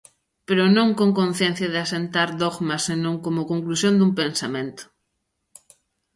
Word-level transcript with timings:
Pero 0.47 0.63
non 0.77 0.89
con 0.99 1.09
conciencia 1.19 1.67
de 1.73 1.79
asentar 1.85 2.29
dogmas 2.43 2.85
senón 2.87 3.15
como 3.25 3.49
conclusión 3.51 3.93
dun 3.97 4.11
pensamento. 4.21 4.83